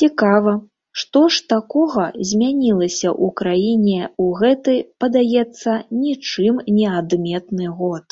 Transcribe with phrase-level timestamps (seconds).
[0.00, 0.52] Цікава,
[1.02, 8.06] што ж такога змянілася ў краіне ў гэты, падаецца, нічым не адметны год?